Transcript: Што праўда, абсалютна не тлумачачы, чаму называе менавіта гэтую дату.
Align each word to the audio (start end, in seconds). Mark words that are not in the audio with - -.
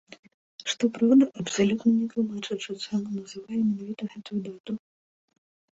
Што 0.71 0.83
праўда, 0.95 1.27
абсалютна 1.43 1.93
не 1.99 2.07
тлумачачы, 2.15 2.71
чаму 2.85 3.07
называе 3.19 3.57
менавіта 3.69 4.01
гэтую 4.17 4.39
дату. 4.51 4.73